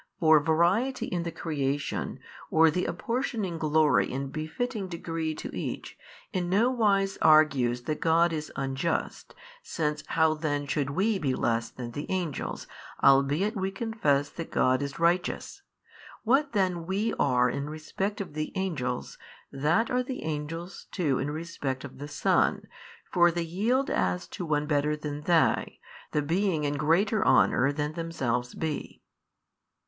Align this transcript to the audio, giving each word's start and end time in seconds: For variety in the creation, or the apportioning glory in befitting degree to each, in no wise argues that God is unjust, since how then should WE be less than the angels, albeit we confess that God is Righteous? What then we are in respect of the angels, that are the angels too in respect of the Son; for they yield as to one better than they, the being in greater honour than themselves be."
For 0.19 0.39
variety 0.39 1.05
in 1.05 1.21
the 1.21 1.31
creation, 1.31 2.19
or 2.49 2.71
the 2.71 2.85
apportioning 2.85 3.59
glory 3.59 4.11
in 4.11 4.29
befitting 4.31 4.87
degree 4.87 5.35
to 5.35 5.55
each, 5.55 5.95
in 6.33 6.49
no 6.49 6.71
wise 6.71 7.19
argues 7.21 7.83
that 7.83 7.99
God 7.99 8.33
is 8.33 8.51
unjust, 8.55 9.35
since 9.61 10.03
how 10.07 10.33
then 10.33 10.65
should 10.65 10.89
WE 10.89 11.19
be 11.19 11.35
less 11.35 11.69
than 11.69 11.91
the 11.91 12.07
angels, 12.09 12.65
albeit 13.03 13.55
we 13.55 13.69
confess 13.69 14.31
that 14.31 14.49
God 14.49 14.81
is 14.81 14.97
Righteous? 14.97 15.61
What 16.23 16.53
then 16.53 16.87
we 16.87 17.13
are 17.19 17.47
in 17.47 17.69
respect 17.69 18.19
of 18.19 18.33
the 18.33 18.51
angels, 18.55 19.19
that 19.51 19.91
are 19.91 20.01
the 20.01 20.23
angels 20.23 20.87
too 20.91 21.19
in 21.19 21.29
respect 21.29 21.83
of 21.83 21.99
the 21.99 22.07
Son; 22.07 22.63
for 23.11 23.29
they 23.29 23.43
yield 23.43 23.91
as 23.91 24.27
to 24.29 24.47
one 24.47 24.65
better 24.65 24.95
than 24.95 25.21
they, 25.21 25.79
the 26.09 26.23
being 26.23 26.63
in 26.63 26.73
greater 26.73 27.23
honour 27.23 27.71
than 27.71 27.93
themselves 27.93 28.55
be." 28.55 29.03